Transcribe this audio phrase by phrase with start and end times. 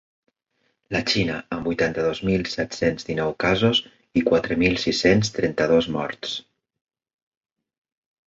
[0.93, 3.81] La Xina, amb vuitanta-dos mil set-cents dinou casos
[4.21, 6.33] i quatre mil sis-cents trenta-dos morts.